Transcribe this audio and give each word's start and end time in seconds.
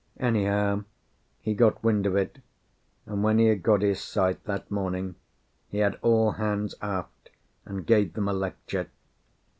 Anyhow, 0.19 0.83
he 1.41 1.53
got 1.53 1.83
wind 1.83 2.07
of 2.07 2.15
it, 2.15 2.39
and 3.05 3.21
when 3.23 3.37
he 3.37 3.45
had 3.49 3.61
got 3.61 3.83
his 3.83 4.01
sight 4.01 4.43
that 4.45 4.71
morning, 4.71 5.13
he 5.69 5.77
had 5.77 5.99
all 6.01 6.31
hands 6.31 6.73
aft, 6.81 7.29
and 7.67 7.85
gave 7.85 8.13
them 8.13 8.27
a 8.27 8.33
lecture. 8.33 8.89